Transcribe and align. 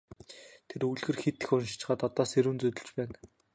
Тэр 0.69 0.81
үлгэр 0.89 1.17
хэт 1.23 1.37
их 1.43 1.51
уншчихаад 1.55 2.01
одоо 2.07 2.25
сэрүүн 2.31 2.57
зүүдэлж 2.61 2.87
байна. 2.97 3.17